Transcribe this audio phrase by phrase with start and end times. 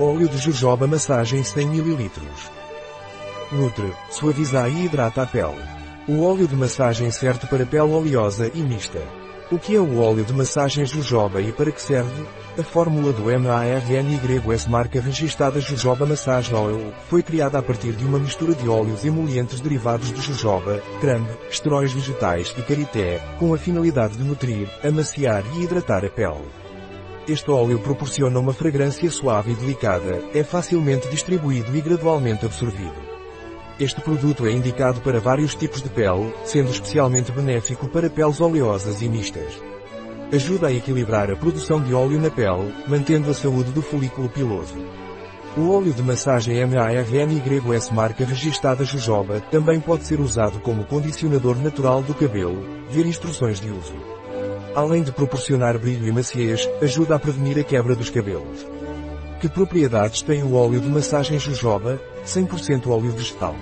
[0.00, 2.10] Óleo de jojoba massagem 100 ml.
[3.52, 5.60] Nutre, suaviza e hidrata a pele.
[6.08, 9.02] O óleo de massagem certo para pele oleosa e mista.
[9.50, 12.24] O que é o óleo de massagem jojoba e para que serve?
[12.58, 18.18] A fórmula do MARNYS marca registrada Jojoba Massage Oil foi criada a partir de uma
[18.18, 24.16] mistura de óleos emolientes derivados de jojoba, creme, esteróis vegetais e karité, com a finalidade
[24.16, 26.61] de nutrir, amaciar e hidratar a pele.
[27.28, 33.00] Este óleo proporciona uma fragrância suave e delicada, é facilmente distribuído e gradualmente absorvido.
[33.78, 39.02] Este produto é indicado para vários tipos de pele, sendo especialmente benéfico para peles oleosas
[39.02, 39.52] e mistas.
[40.32, 44.74] Ajuda a equilibrar a produção de óleo na pele, mantendo a saúde do folículo piloso.
[45.56, 52.02] O óleo de massagem MARNYS marca registada jojoba também pode ser usado como condicionador natural
[52.02, 53.94] do cabelo, ver instruções de uso.
[54.74, 58.66] Além de proporcionar brilho e maciez, ajuda a prevenir a quebra dos cabelos.
[59.38, 62.00] Que propriedades tem o óleo de massagem jojoba?
[62.24, 63.54] 100% óleo vegetal.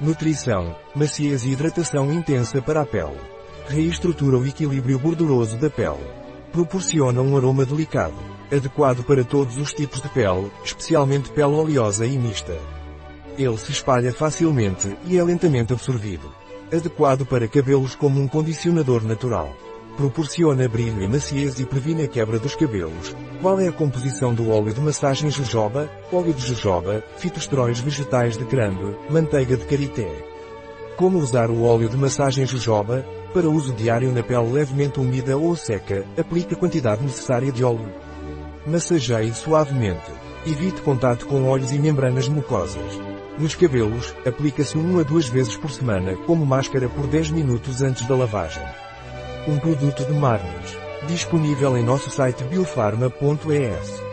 [0.00, 3.16] Nutrição, maciez e hidratação intensa para a pele.
[3.66, 6.06] Reestrutura o equilíbrio gorduroso da pele.
[6.52, 8.14] Proporciona um aroma delicado,
[8.52, 12.56] adequado para todos os tipos de pele, especialmente pele oleosa e mista.
[13.36, 16.32] Ele se espalha facilmente e é lentamente absorvido.
[16.72, 19.52] Adequado para cabelos como um condicionador natural.
[19.98, 23.16] Proporciona brilho e maciez e previne a quebra dos cabelos.
[23.42, 25.90] Qual é a composição do óleo de massagem jojoba?
[26.12, 30.08] Óleo de jojoba, fitosteróis vegetais de creme, manteiga de karité.
[30.96, 33.04] Como usar o óleo de massagem jojoba?
[33.34, 37.92] Para uso diário na pele levemente úmida ou seca, aplique a quantidade necessária de óleo.
[38.64, 40.12] Massageie suavemente.
[40.46, 43.00] Evite contato com olhos e membranas mucosas.
[43.36, 48.06] Nos cabelos, aplica-se 1 a 2 vezes por semana, como máscara por 10 minutos antes
[48.06, 48.62] da lavagem.
[49.48, 50.76] Um produto de Marnes.
[51.06, 54.07] Disponível em nosso site biofarma.es.